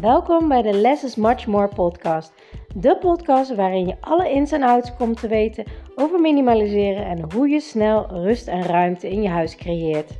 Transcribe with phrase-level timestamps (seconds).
[0.00, 2.32] Welkom bij de Less is Much More podcast.
[2.74, 5.64] De podcast waarin je alle ins en outs komt te weten
[5.94, 10.18] over minimaliseren en hoe je snel rust en ruimte in je huis creëert.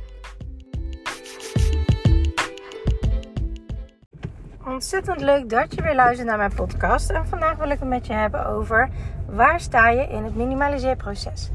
[4.65, 7.09] Ontzettend leuk dat je weer luistert naar mijn podcast.
[7.09, 8.89] En vandaag wil ik het met je hebben over
[9.29, 11.49] waar sta je in het minimaliseerproces.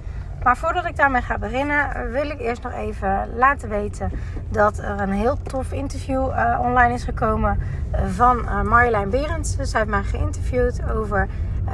[0.44, 4.10] Maar voordat ik daarmee ga beginnen, wil ik eerst nog even laten weten
[4.48, 7.58] dat er een heel tof interview uh, online is gekomen
[8.06, 9.56] van uh, Marjolein Berends.
[9.56, 11.28] Zij heeft mij geïnterviewd over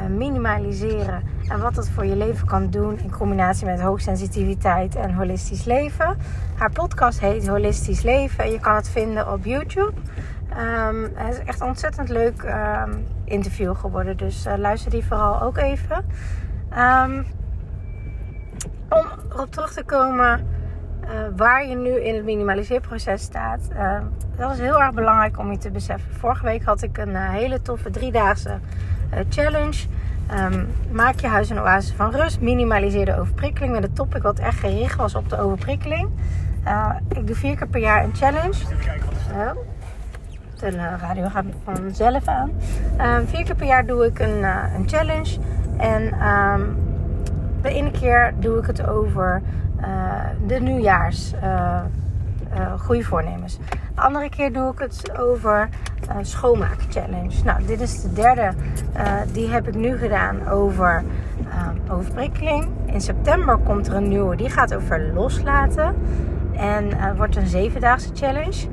[0.09, 5.64] minimaliseren en wat dat voor je leven kan doen in combinatie met hoogsensitiviteit en holistisch
[5.64, 6.16] leven.
[6.56, 9.92] Haar podcast heet Holistisch Leven en je kan het vinden op YouTube.
[10.88, 15.56] Um, het is echt een ontzettend leuk um, interview geworden, dus luister die vooral ook
[15.56, 16.04] even.
[16.78, 17.26] Um,
[18.88, 20.47] om erop terug te komen
[21.05, 23.69] uh, waar je nu in het minimaliseerproces staat.
[23.73, 23.98] Uh,
[24.37, 26.15] dat is heel erg belangrijk om je te beseffen.
[26.15, 28.59] Vorige week had ik een uh, hele toffe driedaagse
[29.29, 29.87] challenge.
[30.52, 32.40] Um, maak je huis een oase van rust.
[32.40, 33.73] Minimaliseer de overprikkeling.
[33.73, 36.09] Met een topic wat echt gericht was op de overprikkeling.
[37.09, 38.55] ik doe vier keer per jaar een challenge.
[39.32, 39.65] Zo.
[40.60, 42.51] De radio gaat vanzelf aan.
[42.96, 44.43] Ehm, vier keer per jaar doe ik een,
[44.74, 45.38] een challenge.
[45.77, 46.87] En um,
[47.62, 49.42] de ene keer doe ik het over
[49.80, 49.87] uh,
[50.46, 51.80] de nieuwjaars uh,
[52.78, 53.59] goede voornemens.
[53.95, 55.68] De andere keer doe ik het over
[56.23, 57.45] schoonmaak challenge.
[57.45, 58.52] Nou, dit is de derde.
[59.32, 61.04] die heb ik nu gedaan over
[61.90, 62.68] overprikkeling.
[62.87, 64.37] In september komt er een nieuwe.
[64.37, 65.94] Die gaat over loslaten.
[66.53, 68.69] En wordt een zevendaagse challenge.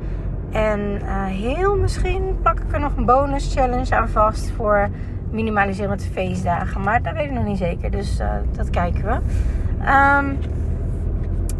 [0.52, 4.89] En heel misschien pak ik er nog een bonus challenge aan vast voor
[5.36, 6.81] minimaliseren met feestdagen.
[6.81, 7.91] Maar dat weet ik nog niet zeker.
[7.91, 9.11] Dus uh, dat kijken we.
[9.11, 10.38] Um,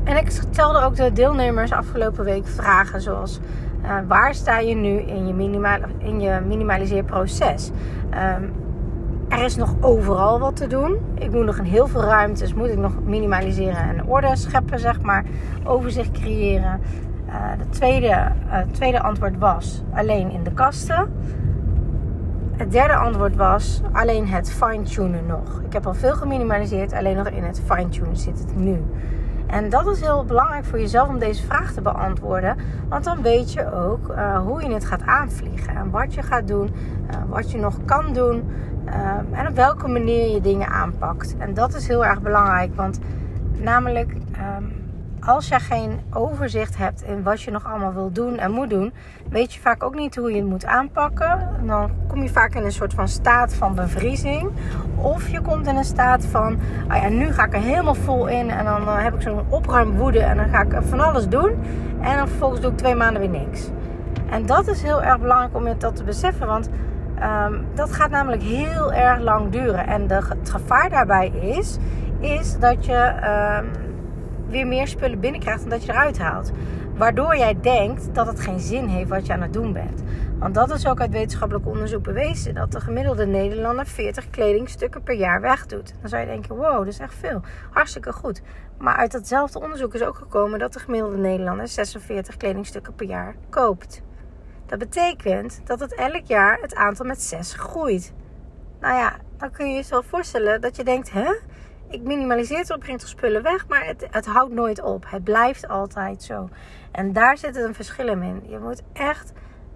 [0.04, 3.40] en ik stelde ook de deelnemers afgelopen week vragen zoals...
[3.84, 7.72] Uh, waar sta je nu in je, minimaal, in je minimaliseerproces?
[8.14, 8.54] Um,
[9.30, 10.98] er is nog overal wat te doen.
[11.16, 15.02] Ik moet nog in heel veel ruimtes moet ik nog minimaliseren en orde scheppen, zeg
[15.02, 15.26] maar.
[15.64, 16.82] Overzicht creëren.
[17.28, 18.32] Uh, de tweede,
[18.72, 21.14] tweede antwoord was alleen in de kasten.
[22.58, 25.62] Het derde antwoord was alleen het fine-tunen nog.
[25.66, 28.84] Ik heb al veel geminimaliseerd, alleen nog in het fine-tunen zit het nu.
[29.48, 32.58] En dat is heel belangrijk voor jezelf om deze vraag te beantwoorden.
[32.90, 35.76] Want dan weet je ook uh, hoe je het gaat aanvliegen.
[35.76, 36.70] En wat je gaat doen,
[37.10, 38.44] uh, wat je nog kan doen.
[38.88, 41.36] Uh, en op welke manier je dingen aanpakt.
[41.38, 42.76] En dat is heel erg belangrijk.
[42.76, 43.00] Want
[43.62, 44.75] namelijk, um,
[45.26, 48.94] als je geen overzicht hebt in wat je nog allemaal wil doen en moet doen,
[49.30, 51.50] weet je vaak ook niet hoe je het moet aanpakken.
[51.66, 54.52] Dan kom je vaak in een soort van staat van bevriezing.
[54.96, 58.28] Of je komt in een staat van, ah ja, nu ga ik er helemaal vol
[58.28, 61.52] in en dan uh, heb ik zo'n opruimwoede en dan ga ik van alles doen.
[62.02, 63.70] En dan vervolgens doe ik twee maanden weer niks.
[64.30, 66.70] En dat is heel erg belangrijk om je dat te beseffen, want
[67.48, 69.88] um, dat gaat namelijk heel erg lang duren.
[69.88, 71.78] En de, het gevaar daarbij is,
[72.20, 73.14] is dat je...
[73.62, 73.86] Um,
[74.48, 76.52] weer meer spullen binnenkrijgt dan dat je eruit haalt.
[76.96, 80.04] Waardoor jij denkt dat het geen zin heeft wat je aan het doen bent.
[80.40, 82.54] Want dat is ook uit wetenschappelijk onderzoek bewezen.
[82.54, 85.94] Dat de gemiddelde Nederlander 40 kledingstukken per jaar wegdoet.
[86.00, 87.42] Dan zou je denken, wow, dat is echt veel.
[87.72, 88.42] Hartstikke goed.
[88.78, 93.36] Maar uit datzelfde onderzoek is ook gekomen dat de gemiddelde Nederlander 46 kledingstukken per jaar
[93.50, 94.02] koopt.
[94.66, 98.14] Dat betekent dat het elk jaar het aantal met 6 groeit.
[98.80, 101.34] Nou ja, dan kun je jezelf voorstellen dat je denkt, hè?
[101.96, 105.06] Ik minimaliseer het op, brengt toch spullen weg, maar het, het houdt nooit op.
[105.08, 106.50] Het blijft altijd zo.
[106.92, 108.44] En daar zit het een verschil in.
[108.48, 109.34] Je moet echt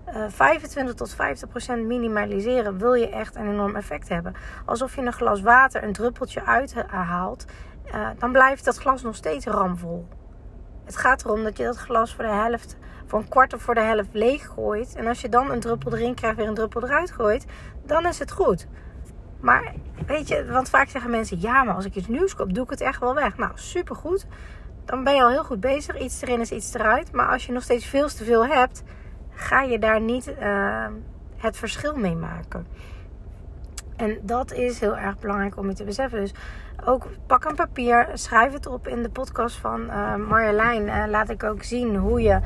[0.08, 2.78] uh, eh, 25 tot 50 procent minimaliseren.
[2.78, 4.36] Wil je echt een enorm effect hebben.
[4.66, 7.46] Alsof je een glas water een druppeltje uithaalt,
[7.86, 10.08] uh, dan blijft dat glas nog steeds ramvol.
[10.86, 13.76] Het gaat erom dat je dat glas voor de helft, voor een kwart of voor
[13.76, 14.96] de helft leeg gooit.
[14.96, 17.46] En als je dan een druppel erin krijgt, weer een druppel eruit gooit,
[17.86, 18.68] dan is het goed.
[19.40, 19.74] Maar
[20.08, 22.70] weet je, want vaak zeggen mensen: ja, maar als ik iets nieuws koop, doe ik
[22.70, 23.38] het echt wel weg.
[23.38, 24.26] Nou, supergoed.
[24.86, 26.00] Dan ben je al heel goed bezig.
[26.00, 27.12] Iets erin is iets eruit.
[27.12, 28.84] Maar als je nog steeds veel te veel hebt,
[29.34, 30.86] ga je daar niet uh,
[31.38, 32.68] het verschil mee maken.
[33.96, 36.20] En dat is heel erg belangrijk om je te beseffen.
[36.20, 36.34] Dus
[36.86, 41.10] ook pak een papier, schrijf het op in de podcast van uh, Marjolein.
[41.10, 42.40] Laat ik ook zien hoe je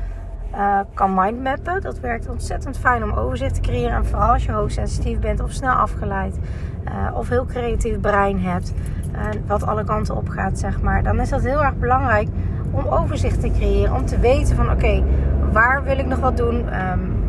[0.52, 1.80] uh, kan mindmappen.
[1.80, 3.96] Dat werkt ontzettend fijn om overzicht te creëren.
[3.96, 6.38] En vooral als je hoogsensitief bent of snel afgeleid.
[6.88, 8.72] Uh, of heel creatief brein hebt.
[9.14, 11.02] Uh, wat alle kanten op gaat, zeg maar.
[11.02, 12.28] Dan is dat heel erg belangrijk
[12.70, 13.94] om overzicht te creëren.
[13.94, 15.02] Om te weten van oké,
[15.52, 16.80] waar wil ik nog wat doen?
[16.90, 17.24] Um,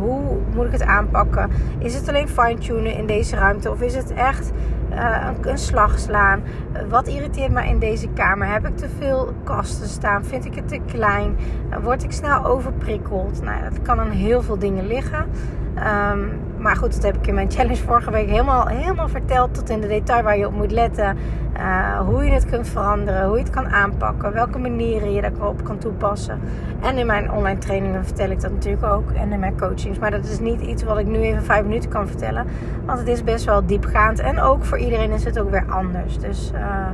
[0.00, 1.50] hoe moet ik het aanpakken?
[1.78, 3.70] Is het alleen fine-tunen in deze ruimte?
[3.70, 4.52] Of is het echt
[4.92, 6.42] uh, een, slag slaan?
[6.88, 8.52] wat irriteert me in deze kamer?
[8.52, 10.24] Heb ik te veel kasten staan?
[10.24, 11.36] Vind ik het te klein?
[11.82, 13.42] word ik snel overprikkeld?
[13.42, 15.26] Nou, dat kan aan heel veel dingen liggen.
[15.74, 16.18] Ehm,
[16.58, 19.54] maar goed, dat heb ik in mijn challenge vorige week helemaal, helemaal verteld.
[19.54, 21.16] Tot in de detail waar je op moet letten.
[21.56, 23.26] Uh, hoe je het kunt veranderen.
[23.26, 24.32] Hoe je het kan aanpakken.
[24.32, 26.40] Welke manieren je daarop kan toepassen.
[26.80, 29.10] En in mijn online trainingen vertel ik dat natuurlijk ook.
[29.10, 29.98] En in mijn coachings.
[29.98, 32.46] Maar dat is niet iets wat ik nu even vijf minuten kan vertellen.
[32.86, 34.18] Want het is best wel diepgaand.
[34.18, 36.18] En ook voor iedereen is het ook weer anders.
[36.18, 36.52] Dus...
[36.54, 36.86] Uh,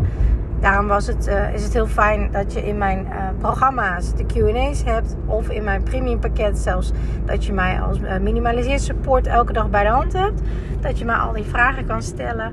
[0.61, 4.26] Daarom was het, uh, is het heel fijn dat je in mijn uh, programma's de
[4.26, 5.17] QA's hebt.
[5.26, 6.93] Of in mijn premium pakket zelfs.
[7.25, 10.41] Dat je mij als uh, support elke dag bij de hand hebt.
[10.81, 12.53] Dat je mij al die vragen kan stellen.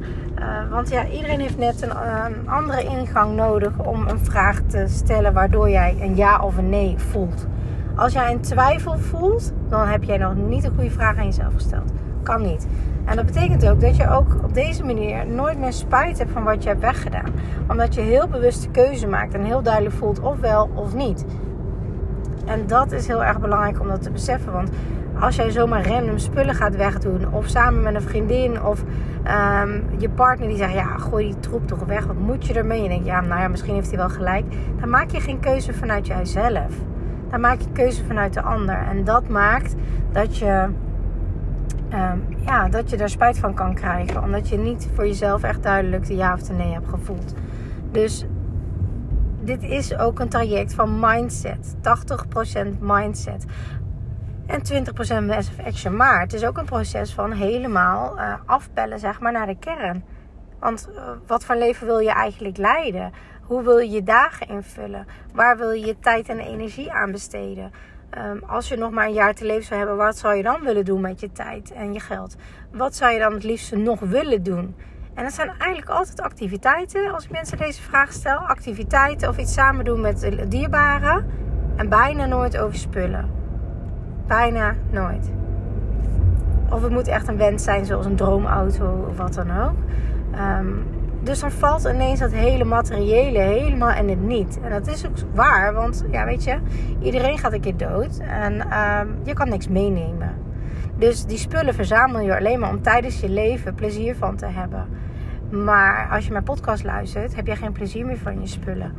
[0.69, 1.89] want ja, iedereen heeft net een,
[2.25, 5.33] een, andere ingang nodig om een vraag te stellen.
[5.33, 7.47] Waardoor jij een ja of een nee voelt.
[7.95, 11.53] Als jij een twijfel voelt, dan heb jij nog niet een goede vraag aan jezelf
[11.53, 11.91] gesteld.
[12.23, 12.67] Kan niet.
[13.05, 16.43] En dat betekent ook dat je ook op deze manier nooit meer spijt hebt van
[16.43, 17.31] wat je hebt weggedaan.
[17.67, 21.25] Omdat je heel bewust de keuze maakt en heel duidelijk voelt of wel of niet.
[22.45, 24.51] En dat is heel erg belangrijk om dat te beseffen.
[24.51, 24.69] Want
[25.19, 28.83] als jij zomaar random spullen gaat wegdoen, of samen met een vriendin, of
[29.23, 32.77] ehm, je partner die zegt: Ja, gooi die troep toch weg, wat moet je ermee?
[32.77, 34.45] En je denkt: Ja, nou ja, misschien heeft hij wel gelijk.
[34.79, 36.73] Dan maak je geen keuze vanuit jijzelf.
[37.29, 38.77] Dan maak je keuze vanuit de ander.
[38.89, 39.75] En dat maakt
[40.11, 40.67] dat je
[41.93, 44.23] Ehm, ja, dat je daar spijt van kan krijgen.
[44.23, 47.33] Omdat je niet voor jezelf echt duidelijk de ja of de nee hebt gevoeld.
[47.91, 48.25] Dus
[49.41, 51.75] dit is ook een traject van mindset.
[51.81, 53.45] 80% mindset.
[54.45, 55.95] En 20% massive action.
[55.95, 60.03] Maar het is ook een proces van helemaal uh, afbellen zeg maar, naar de kern.
[60.59, 63.11] Want uh, wat voor leven wil je eigenlijk leiden?
[63.41, 65.05] Hoe wil je je dagen invullen?
[65.33, 67.71] Waar wil je je tijd en energie aan besteden?
[68.13, 70.61] Ehm, als je nog maar een jaar te leven zou hebben, wat zou je dan
[70.61, 72.35] willen doen met je tijd en je geld?
[72.71, 74.75] Wat zou je dan het liefste nog willen doen?
[75.13, 78.37] En dat zijn eigenlijk altijd activiteiten, als ik mensen deze vraag stel.
[78.37, 81.25] Activiteiten of iets samen doen met dierbaren.
[81.75, 83.29] En bijna nooit over spullen.
[84.27, 85.31] Bijna nooit.
[86.69, 89.75] Of het moet echt een wens zijn, zoals een droomauto of wat dan ook.
[90.59, 90.85] Um,
[91.23, 94.59] dus dan valt ineens dat hele materiële helemaal in het niet.
[94.63, 96.57] En dat is ook waar, want ja, weet je,
[97.01, 100.35] iedereen gaat een keer dood en ehm, je kan niks meenemen.
[100.97, 104.87] Dus die spullen verzamel je alleen maar om tijdens je leven plezier van te hebben.
[105.49, 108.93] Maar als je mijn podcast luistert, heb je geen plezier meer van je spullen.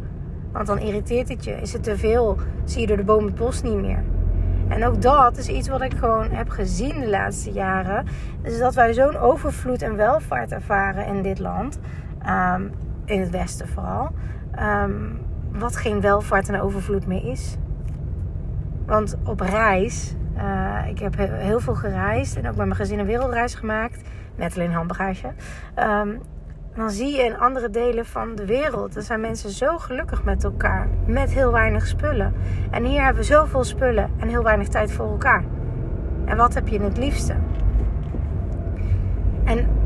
[0.53, 1.53] Want dan irriteert het je.
[1.53, 4.03] Is het te veel, zie je door de boom het bos niet meer.
[4.69, 8.06] En ook dat is iets wat ik gewoon heb gezien de laatste jaren.
[8.43, 11.79] Dus dat wij zo'n overvloed en welvaart ervaren in dit land.
[12.25, 12.62] Ehm,
[13.05, 14.11] in het Westen vooral.
[14.50, 14.93] Ehm,
[15.53, 17.56] wat geen welvaart en overvloed meer is.
[18.87, 23.06] Want op reis, uh, ik heb heel veel gereisd en ook met mijn gezin een
[23.06, 24.00] wereldreis gemaakt.
[24.37, 25.32] Met alleen handbagage.
[25.79, 26.21] Um,
[26.75, 30.44] dan zie je in andere delen van de wereld, er zijn mensen zo gelukkig met
[30.44, 30.88] elkaar.
[31.06, 32.35] Met heel weinig spullen.
[32.70, 35.44] En hier hebben we zoveel spullen en heel weinig tijd voor elkaar.
[36.25, 37.35] En wat heb je het liefste?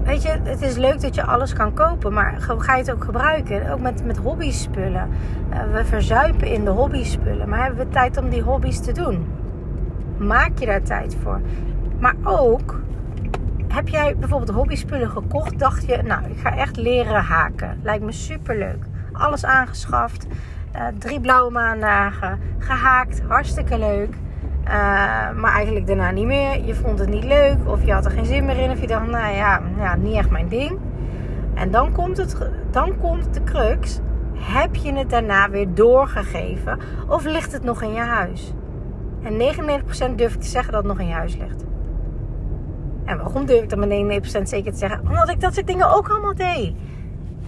[0.08, 3.05] Weet je, het is leuk dat je alles kan kopen, maar ga je het ook
[3.05, 3.70] gebruiken?
[3.70, 5.08] Ook met, met hobbyspullen.
[5.52, 9.26] Uh, we verzuipen in de hobbyspullen, maar hebben we tijd om die hobby's te doen?
[10.19, 11.40] Maak je daar tijd voor?
[11.99, 12.81] Maar ook,
[13.66, 15.58] heb jij bijvoorbeeld hobbyspullen gekocht?
[15.58, 17.81] Dacht je, nou, ik ga echt leren haken.
[17.82, 18.84] Lijkt me super leuk.
[19.12, 20.26] Alles aangeschaft.
[20.75, 22.38] Uh, drie blauwe maandagen.
[22.58, 23.22] Gehaakt.
[23.26, 24.14] Hartstikke leuk.
[24.69, 24.75] Uh,
[25.41, 26.65] maar eigenlijk daarna niet meer.
[26.65, 28.70] Je vond het niet leuk of je had er geen zin meer in.
[28.70, 30.79] Of je dacht, nou ja, ja niet echt mijn ding.
[31.55, 32.37] En dan komt, het,
[32.70, 34.01] dan komt de crux.
[34.34, 36.79] Heb je het daarna weer doorgegeven?
[37.08, 38.53] Of ligt het nog in je huis?
[39.22, 41.65] En 99% durf ik te zeggen dat het nog in je huis ligt.
[43.05, 45.01] En waarom durf ik dat met 99% zeker te zeggen?
[45.01, 46.75] Omdat ik dat soort dingen ook allemaal deed.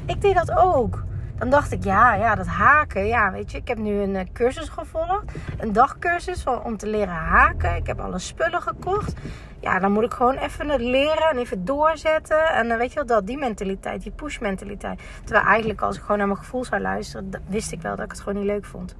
[0.07, 1.05] Ik deed dat ook
[1.41, 3.07] dan dacht ik, ja, ja, dat haken.
[3.07, 5.33] Ja, weet je, ik heb nu een eh, cursus gevolgd.
[5.59, 7.77] Een dagcursus om te leren haken.
[7.77, 9.13] Ik heb alle spullen gekocht.
[9.61, 12.49] Ja, dan moet ik gewoon even het leren en even doorzetten.
[12.49, 15.01] En dan weet je wel, dat, die mentaliteit, die push mentaliteit.
[15.25, 18.11] Terwijl eigenlijk als ik gewoon naar mijn gevoel zou luisteren, wist ik wel dat ik
[18.11, 18.97] het gewoon niet leuk vond.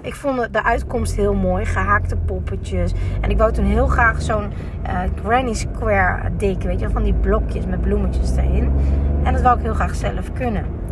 [0.00, 1.64] Ik vond de uitkomst heel mooi.
[1.64, 2.92] Gehaakte poppetjes.
[3.20, 4.52] En ik wou toen heel graag zo'n
[4.86, 6.66] uh, Granny Square deken.
[6.66, 8.72] Weet je van die blokjes met bloemetjes erin.
[9.22, 10.83] En dat wou ik heel graag zelf kunnen.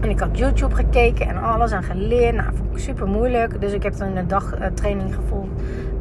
[0.00, 2.34] En ik had YouTube gekeken en alles en geleerd.
[2.34, 3.60] Nou, vond ik super moeilijk.
[3.60, 5.50] Dus ik heb toen een dagtraining gevolgd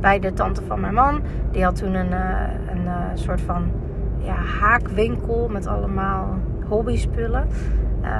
[0.01, 1.21] bij de tante van mijn man.
[1.51, 3.71] Die had toen een, eh, een, eh, soort van
[4.17, 6.37] ja, haakwinkel met allemaal
[6.67, 7.47] hobbyspullen.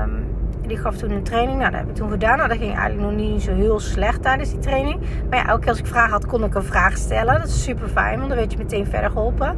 [0.04, 0.26] Um,
[0.68, 1.58] die gaf toen een training.
[1.58, 2.38] Nou, dat heb ik toen gedaan.
[2.38, 5.00] Nou, dat ging eigenlijk nog niet zo heel slecht tijdens die training.
[5.30, 7.38] Maar ja, elke keer als ik vragen had, kon ik een vraag stellen.
[7.38, 9.58] Dat is super fijn, want dan werd je meteen verder geholpen.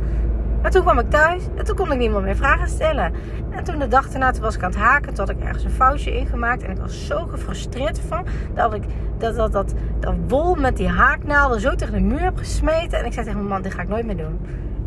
[0.61, 3.13] Maar toen kwam ik thuis en toen kon ik niemand meer vragen stellen.
[3.49, 5.13] En toen de dag daarna, toen was ik aan het haken.
[5.13, 6.63] Toen had ik ergens een foutje ingemaakt.
[6.63, 8.83] En ik was zo gefrustreerd van dat ik
[9.17, 12.99] dat, dat, dat, dat wol met die haaknaalden zo tegen de muur heb gesmeten.
[12.99, 14.39] En ik zei tegen mijn man, dit ga ik nooit meer doen.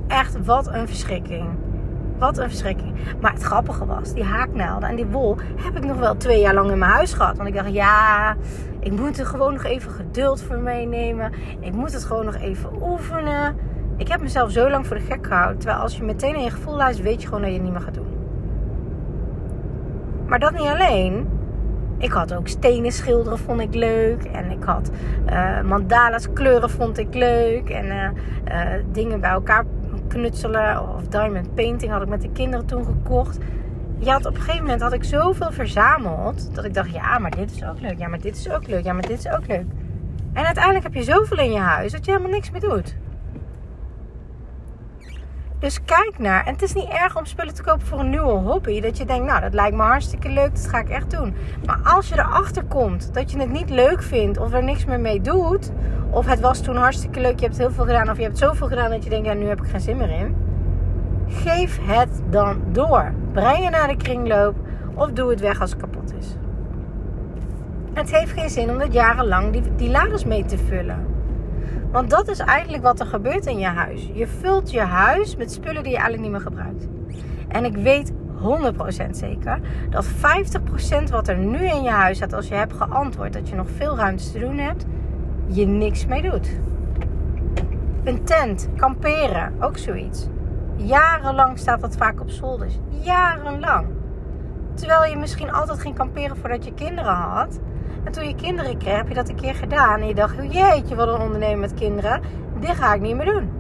[0.08, 1.48] echt, wat een verschrikking.
[2.18, 2.94] Wat een verschrikking.
[3.20, 6.54] Maar het grappige was, die haaknaalden en die wol heb ik nog wel twee jaar
[6.54, 7.36] lang in mijn huis gehad.
[7.36, 8.36] Want ik dacht, ja,
[8.80, 11.32] ik moet er gewoon nog even geduld voor meenemen.
[11.60, 13.56] Ik moet het gewoon nog even oefenen.
[14.02, 15.58] Ik heb mezelf zo lang voor de gek gehouden.
[15.58, 17.72] Terwijl als je meteen in je gevoel luistert, weet je gewoon dat je het niet
[17.72, 18.06] meer gaat doen.
[20.26, 21.28] Maar dat niet alleen.
[21.98, 24.24] Ik had ook stenen schilderen, vond ik leuk.
[24.24, 24.90] En ik had
[25.30, 27.70] uh, mandala's kleuren, vond ik leuk.
[27.70, 28.08] En uh,
[28.48, 29.64] uh, dingen bij elkaar
[30.08, 30.94] knutselen.
[30.94, 33.38] Of diamond painting had ik met de kinderen toen gekocht.
[33.98, 36.54] Ja, op een gegeven moment had ik zoveel verzameld.
[36.54, 37.98] Dat ik dacht, ja, maar dit is ook leuk.
[37.98, 38.84] Ja, maar dit is ook leuk.
[38.84, 39.66] Ja, maar dit is ook leuk.
[40.32, 43.00] En uiteindelijk heb je zoveel in je huis dat je helemaal niks meer doet.
[45.62, 46.46] Dus kijk naar.
[46.46, 48.80] En het is niet erg om spullen te kopen voor een nieuwe hobby.
[48.80, 50.54] Dat je denkt, nou, dat lijkt me hartstikke leuk.
[50.54, 51.34] Dat ga ik echt doen.
[51.66, 54.38] Maar als je erachter komt dat je het niet leuk vindt.
[54.38, 55.72] Of er niks meer mee doet.
[56.10, 57.38] Of het was toen hartstikke leuk.
[57.38, 58.10] Je hebt heel veel gedaan.
[58.10, 60.10] Of je hebt zoveel gedaan dat je denkt, ja, nu heb ik geen zin meer
[60.10, 60.36] in.
[61.26, 63.12] Geef het dan door.
[63.32, 64.54] Breng je naar de kringloop.
[64.94, 66.36] Of doe het weg als het kapot is.
[67.92, 71.11] Het heeft geen zin om dat jarenlang die, die mee te vullen.
[71.92, 74.10] Want dat is eigenlijk wat er gebeurt in je huis.
[74.12, 76.88] Je vult je huis met spullen die je eigenlijk niet meer gebruikt.
[77.48, 80.08] En ik weet 100% zeker dat 50%
[81.10, 83.96] wat er nu in je huis staat, als je hebt geantwoord dat je nog veel
[83.96, 84.84] ruimte te doen hebt,
[85.46, 86.60] je niks mee doet.
[88.04, 90.26] Een tent, kamperen, ook zoiets.
[90.76, 92.78] Jarenlang staat dat vaak op zolders.
[92.88, 93.86] Jarenlang.
[94.74, 97.60] Terwijl je misschien altijd ging kamperen voordat je kinderen had.
[98.04, 100.00] En toen je kinderen kreeg, heb je dat een keer gedaan.
[100.00, 102.22] En je dacht, jeetje, wat een ondernemer met kinderen.
[102.60, 103.50] Dit ga ik niet meer doen.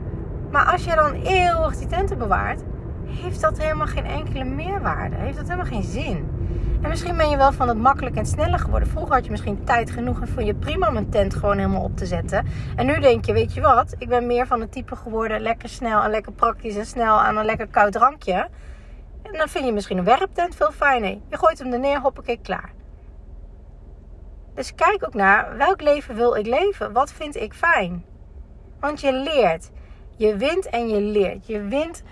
[0.50, 2.62] Maar als je dan eeuwig die tenten bewaart,
[3.06, 5.16] heeft dat helemaal geen enkele meerwaarde.
[5.16, 6.30] Heeft dat helemaal geen zin.
[6.82, 8.88] En misschien ben je wel van het makkelijk en sneller geworden.
[8.88, 11.82] Vroeger had je misschien tijd genoeg en vond je prima om een tent gewoon helemaal
[11.82, 12.46] op te zetten.
[12.76, 15.68] En nu denk je, weet je wat, ik ben meer van het type geworden, lekker
[15.68, 18.48] snel en lekker praktisch en snel aan een lekker koud drankje.
[19.22, 21.18] En dan vind je misschien een werptent veel fijner.
[21.28, 22.70] Je gooit hem er neer, hoppakee, klaar.
[24.54, 26.92] Dus kijk ook naar welk leven wil ik leven?
[26.92, 28.04] Wat vind ik fijn?
[28.80, 29.70] Want je leert.
[30.16, 31.46] Je wint en je leert.
[31.46, 32.02] Je wint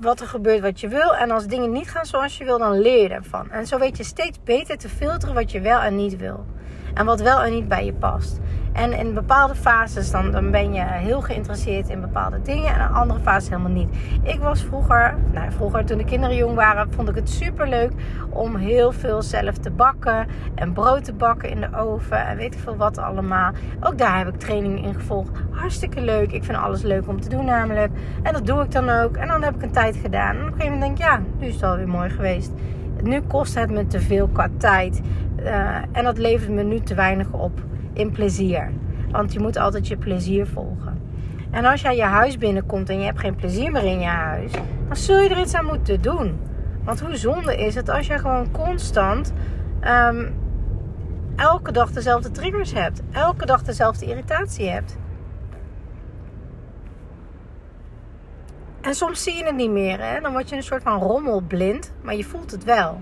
[0.00, 1.14] wat er gebeurt wat je wil.
[1.14, 3.50] En als dingen niet gaan zoals je wil, dan leer je ervan.
[3.50, 6.46] En zo weet je steeds beter te filteren wat je wel en niet wil.
[6.94, 8.40] En wat wel en niet bij je past.
[8.74, 12.74] En in bepaalde fases dan, ben je heel geïnteresseerd in bepaalde dingen.
[12.74, 13.88] En in andere fases helemaal niet.
[14.22, 17.92] Ik was vroeger, nou vroeger toen de kinderen jong waren, vond ik het super leuk
[18.30, 20.26] om heel veel zelf te bakken.
[20.54, 22.26] En brood te bakken in de oven.
[22.26, 23.52] En weet ik veel wat allemaal.
[23.80, 25.30] Ook daar heb ik training in gevolgd.
[25.50, 26.32] Hartstikke leuk.
[26.32, 27.92] Ik vind alles leuk om te doen namelijk.
[28.22, 29.16] En dat doe ik dan ook.
[29.16, 30.36] En dan heb ik een tijd gedaan.
[30.36, 32.52] En op een gegeven moment denk ik, ja, nu is het alweer mooi geweest.
[33.02, 35.00] Nu kost het me te veel qua tijd.
[35.44, 37.60] Uh, en dat levert me nu te weinig op
[37.92, 38.70] in plezier.
[39.10, 41.02] Want je moet altijd je plezier volgen.
[41.50, 44.52] En als jij je huis binnenkomt en je hebt geen plezier meer in je huis,
[44.86, 46.38] dan zul je er iets aan moeten doen.
[46.84, 49.32] Want hoe zonde is het als je gewoon constant
[49.80, 50.34] um,
[51.36, 54.96] elke dag dezelfde triggers hebt, elke dag dezelfde irritatie hebt.
[58.80, 60.20] En soms zie je het niet meer, hè?
[60.20, 63.00] dan word je een soort van rommelblind, maar je voelt het wel.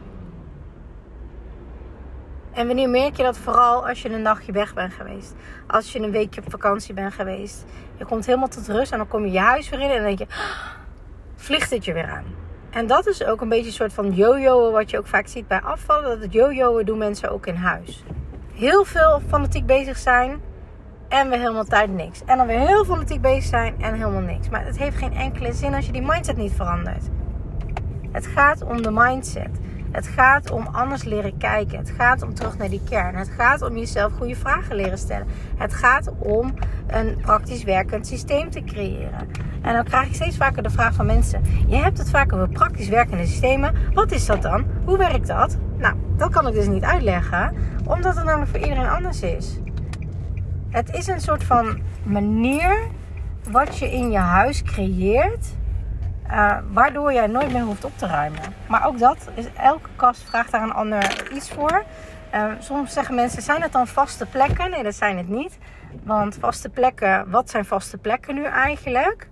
[2.52, 5.34] En wanneer merk je dat vooral als je een nachtje weg bent geweest?
[5.66, 7.64] Als je een weekje op vakantie bent geweest.
[7.96, 10.04] Je komt helemaal tot rust en dan kom je je huis weer in en dan
[10.04, 10.66] denk je, ah,
[11.36, 12.24] vliegt het je weer aan.
[12.70, 15.48] En dat is ook een beetje een soort van jojoen wat je ook vaak ziet
[15.48, 16.08] bij afvallen.
[16.08, 18.04] Dat het jojoen doen mensen ook in huis.
[18.54, 20.40] Heel veel fanatiek bezig zijn
[21.08, 22.24] en weer helemaal tijd niks.
[22.24, 24.48] En dan weer heel fanatiek bezig zijn en helemaal niks.
[24.48, 27.04] Maar het heeft geen enkele zin als je die mindset niet verandert.
[28.12, 29.50] Het gaat om de mindset.
[29.92, 31.78] Het gaat om anders leren kijken.
[31.78, 33.14] Het gaat om terug naar die kern.
[33.14, 35.26] Het gaat om jezelf goede vragen leren stellen.
[35.56, 36.54] Het gaat om
[36.86, 39.28] een praktisch werkend systeem te creëren.
[39.62, 42.48] En dan krijg ik steeds vaker de vraag van mensen: Je hebt het vaak over
[42.48, 43.74] praktisch werkende systemen.
[43.94, 44.64] Wat is dat dan?
[44.84, 45.58] Hoe werkt dat?
[45.76, 49.58] Nou, dat kan ik dus niet uitleggen, omdat het namelijk voor iedereen anders is.
[50.70, 52.78] Het is een soort van manier
[53.50, 55.46] wat je in je huis creëert
[56.32, 58.40] uh, waardoor jij nooit meer hoeft op te ruimen.
[58.68, 61.84] Maar ook dat, is, elke kast vraagt daar een ander iets voor.
[62.34, 64.70] Uh, soms zeggen mensen, zijn het dan vaste plekken?
[64.70, 65.58] Nee, dat zijn het niet.
[66.02, 69.28] Want vaste plekken, wat zijn vaste plekken nu eigenlijk?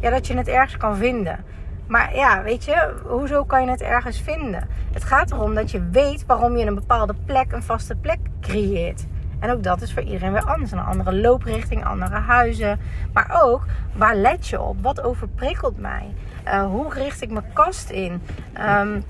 [0.00, 1.44] Ja, dat je het ergens kan vinden.
[1.86, 4.68] Maar ja, weet je, hoezo kan je het ergens vinden?
[4.92, 9.06] Het gaat erom dat je weet waarom je een bepaalde plek een vaste plek creëert.
[9.40, 10.70] En ook dat is voor iedereen weer anders.
[10.70, 12.80] Een andere looprichting, andere huizen.
[13.12, 13.62] Maar ook,
[13.96, 14.82] waar let je op?
[14.82, 16.14] Wat overprikkelt mij?
[16.46, 18.22] Uh, hoe richt ik mijn kast in?
[18.60, 19.04] Um,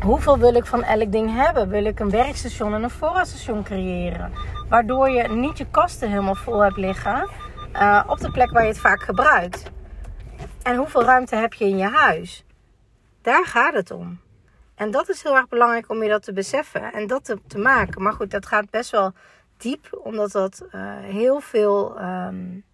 [0.00, 1.68] hoeveel wil ik van elk ding hebben?
[1.68, 4.32] Wil ik een werkstation en een voorraadstation creëren?
[4.68, 7.28] Waardoor je niet je kasten helemaal vol hebt liggen
[7.74, 9.70] uh, op de plek waar je het vaak gebruikt.
[10.62, 12.44] En hoeveel ruimte heb je in je huis?
[13.22, 14.20] Daar gaat het om.
[14.74, 18.02] En dat is heel erg belangrijk om je dat te beseffen en dat te, maken.
[18.02, 19.12] Maar goed, dat gaat best wel
[19.56, 22.64] diep, omdat dat uh, heel veel um,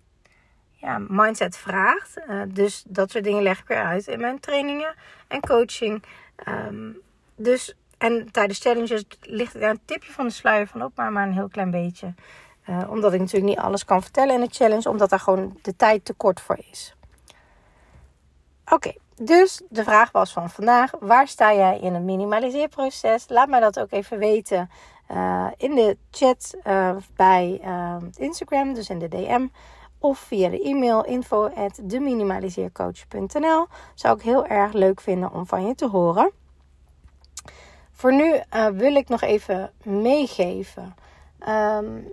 [0.71, 2.17] ja, mindset vraagt.
[2.29, 4.95] Uh, dus dat soort dingen leg ik weer uit in mijn trainingen
[5.29, 6.03] en coaching.
[6.49, 7.01] Um,
[7.37, 11.27] dus, en tijdens challenges ligt er een tipje van de sluier van op, maar maar
[11.27, 12.15] een heel klein beetje.
[12.69, 15.77] Uh, omdat ik natuurlijk niet alles kan vertellen in de challenge, omdat daar gewoon de
[15.77, 16.95] tijd te kort voor is.
[18.65, 23.25] Oké, dus de vraag was van vandaag: waar sta jij in het minimaliseerproces?
[23.29, 24.71] Laat mij dat ook even weten
[25.11, 29.47] uh, in de chat uh, bij uh, Instagram, dus in de DM.
[29.99, 31.81] Of via de e-mail info at.
[33.95, 36.31] Zou ik heel erg leuk vinden om van je te horen.
[37.93, 38.41] Voor nu
[38.73, 40.95] wil ik nog even meegeven.
[41.49, 42.13] Um,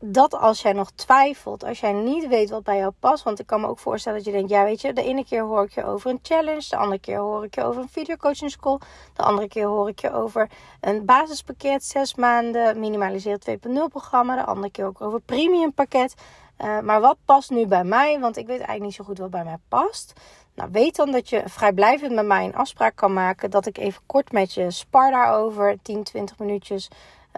[0.00, 3.24] dat als jij nog twijfelt, als jij niet weet wat bij jou past.
[3.24, 5.42] Want ik kan me ook voorstellen dat je denkt: ja, weet je, de ene keer
[5.42, 8.50] hoor ik je over een challenge, de andere keer hoor ik je over een videocoaching
[8.50, 8.80] school,
[9.14, 10.50] de andere keer hoor ik je over
[10.80, 16.14] een basispakket, zes maanden, minimaliseer 2.0 programma, de andere keer ook over premium pakket.
[16.64, 18.20] Uh, maar wat past nu bij mij?
[18.20, 20.12] Want ik weet eigenlijk niet zo goed wat bij mij past.
[20.54, 23.50] Nou, weet dan dat je vrijblijvend met mij een afspraak kan maken.
[23.50, 26.88] Dat ik even kort met je spar daarover, 10, 20 minuutjes.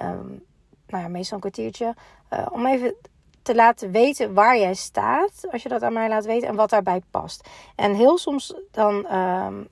[0.02, 0.44] Um,
[0.90, 1.94] nou ja, meestal een kwartiertje.
[2.30, 2.94] Uh, om even
[3.42, 5.46] te laten weten waar jij staat.
[5.50, 7.48] Als je dat aan mij laat weten en wat daarbij past.
[7.76, 9.68] En heel soms dan um,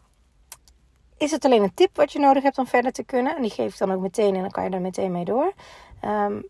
[1.17, 3.37] is het alleen een tip wat je nodig hebt om verder te kunnen.
[3.37, 5.53] En die geef ik dan ook meteen en dan kan je er meteen mee door.
[6.05, 6.47] Um,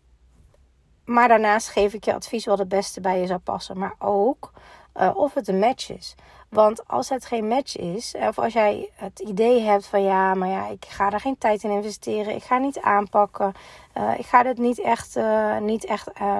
[1.05, 3.77] maar daarnaast geef ik je advies wat het beste bij je zou passen.
[3.77, 4.51] Maar ook
[4.95, 6.15] uh, of het een match is.
[6.49, 10.47] Want als het geen match is, of als jij het idee hebt van ja, maar
[10.47, 13.53] ja, ik ga er geen tijd in investeren, ik ga niet aanpakken,
[13.97, 16.39] uh, ik ga dit niet echt, uh, niet echt uh,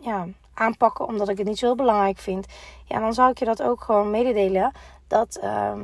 [0.00, 2.46] ja, aanpakken omdat ik het niet zo heel belangrijk vind,
[2.84, 4.72] ja, dan zou ik je dat ook gewoon mededelen
[5.06, 5.80] dat, ehm,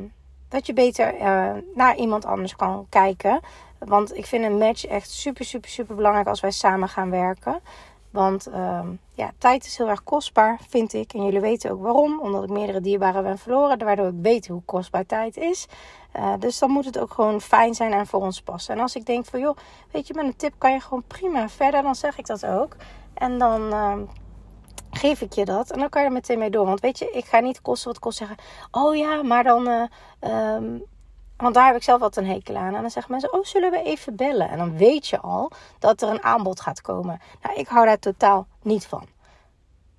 [0.49, 1.15] dat je beter
[1.75, 3.41] naar iemand anders kan kijken.
[3.79, 7.61] Want ik vind een match echt super, super, super belangrijk als wij samen gaan werken.
[8.17, 8.81] Want uh,
[9.13, 11.13] ja, tijd is heel erg kostbaar, vind ik.
[11.13, 12.21] En jullie weten ook waarom.
[12.21, 13.85] Omdat ik meerdere dierbaren ben verloren.
[13.85, 15.67] Waardoor ik weet hoe kostbaar tijd is.
[16.17, 18.75] Uh, dus dan moet het ook gewoon fijn zijn en voor ons passen.
[18.75, 19.57] En als ik denk van, joh,
[19.91, 21.83] weet je, met een tip kan je gewoon prima verder.
[21.83, 22.77] Dan zeg ik dat ook.
[23.15, 23.73] En dan...
[23.73, 23.99] Uh,
[24.91, 25.71] geef ik je dat.
[25.71, 26.67] En dan kan je er meteen mee door.
[26.67, 28.37] Want weet je, ik ga niet kosten wat kost zeggen.
[28.71, 30.81] Oh ja, maar dan uh,
[31.37, 32.75] want daar heb ik zelf wat een hekel aan.
[32.75, 34.49] En dan zeggen mensen, oh, zullen we even bellen?
[34.49, 37.21] En dan weet je al dat er een aanbod gaat komen.
[37.43, 39.07] Nou, ik hou daar totaal niet van.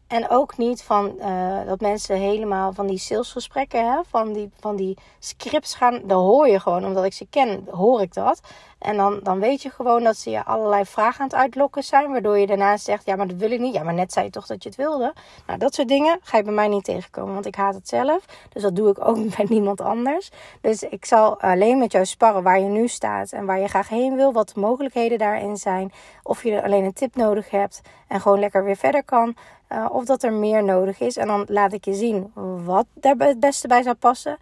[0.08, 4.76] En ook niet van uh, dat mensen helemaal van die salesgesprekken, hè, van, die, van
[4.76, 6.02] die scripts gaan.
[6.04, 8.40] Daar hoor je gewoon, omdat ik ze ken, hoor ik dat.
[8.80, 12.12] En dan, dan weet je gewoon dat ze je allerlei vragen aan het uitlokken zijn.
[12.12, 13.74] Waardoor je daarna zegt, ja, maar dat wil ik niet.
[13.74, 15.14] Ja, maar net zei je toch dat je het wilde.
[15.48, 17.34] Nou, dat soort dingen ga je bij mij niet tegenkomen.
[17.34, 18.26] Want ik haat het zelf.
[18.50, 20.32] Dus dat doe ik ook bij niemand anders.
[20.62, 23.32] Dus ik zal alleen met jou sparren waar je nu staat.
[23.32, 24.34] En waar je graag heen wil.
[24.34, 25.92] Wat de mogelijkheden daarin zijn.
[26.24, 27.82] Of je alleen een tip nodig hebt.
[28.08, 29.36] En gewoon lekker weer verder kan.
[29.72, 31.18] Uh, of dat er meer nodig is.
[31.18, 32.32] En dan laat ik je zien
[32.66, 34.38] wat daar het beste bij zou passen.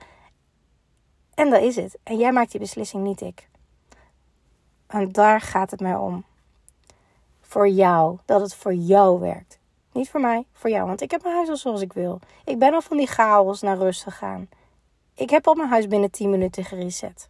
[1.35, 1.97] En dat is het.
[2.03, 3.47] En jij maakt die beslissing, niet ik.
[4.87, 6.23] En daar gaat het mij om.
[7.41, 8.17] Voor jou.
[8.25, 9.59] Dat het voor jou werkt.
[9.91, 10.87] Niet voor mij, voor jou.
[10.87, 12.19] Want ik heb mijn huis al zoals ik wil.
[12.45, 14.49] Ik ben al van die chaos naar rust gegaan.
[15.13, 17.29] Ik heb al mijn huis binnen 10 minuten gereset.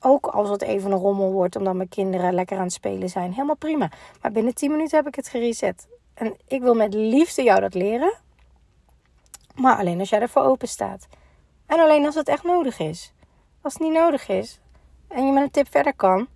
[0.00, 3.32] Ook als het even een rommel wordt omdat mijn kinderen lekker aan het spelen zijn.
[3.32, 3.90] Helemaal prima.
[4.22, 5.86] Maar binnen 10 minuten heb ik het gereset.
[6.14, 8.14] En ik wil met liefde jou dat leren.
[9.54, 11.06] Maar alleen als jij ervoor open staat.
[11.66, 13.12] En alleen als het echt nodig is.
[13.62, 14.60] Als het niet nodig is,
[15.14, 16.28] en je met een tip verder kan,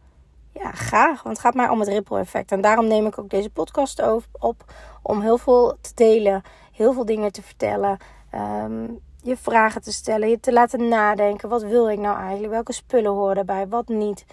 [0.52, 1.22] ja, graag.
[1.22, 2.52] Want het gaat maar om het ripple effect.
[2.52, 4.64] En daarom neem ik ook deze podcast op
[5.02, 7.98] om heel veel te delen, heel veel dingen te vertellen.
[8.30, 8.86] Ehm,
[9.22, 11.48] je vragen te stellen, je te laten nadenken.
[11.48, 12.52] Wat wil ik nou eigenlijk?
[12.52, 13.68] Welke spullen horen daarbij?
[13.68, 14.24] Wat niet?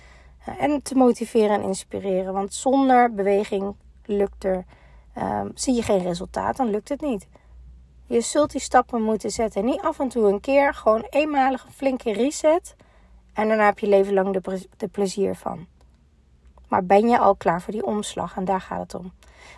[0.60, 2.34] En te motiveren en inspireren.
[2.34, 4.66] Want zonder beweging lukt er,
[5.18, 7.28] um, zie je geen resultaat, dan lukt het niet.
[8.08, 9.66] Je zult die stappen moeten zetten.
[9.66, 12.76] Niet af en toe een keer, gewoon eenmalig een flinke reset.
[13.36, 14.42] En daarna heb je leven lang
[14.78, 15.68] de, plezier van.
[16.68, 18.38] Maar ben je al klaar voor die omslag?
[18.38, 19.12] En daar gaat het om.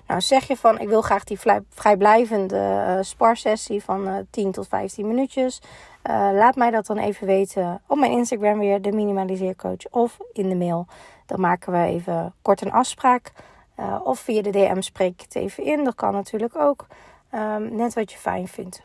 [0.07, 2.55] Nou, zeg je van ik wil graag die vrijblijvende
[2.87, 5.61] uh, sparsessie van uh, eh, 10 tot 15 minuutjes.
[6.09, 9.89] Uh, laat mij dat dan even weten op mijn Instagram weer, de minimaliseercoach.
[9.89, 10.85] Of in de mail.
[11.25, 13.31] Dan maken we even kort een afspraak.
[14.03, 15.83] of via de DM spreek ik het even in.
[15.83, 16.87] Dat kan natuurlijk ook.
[17.31, 18.81] Um, net wat je fijn vindt.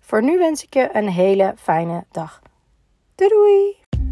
[0.00, 2.42] Voor nu wens ik je een hele fijne dag.
[3.14, 4.11] Doei doei!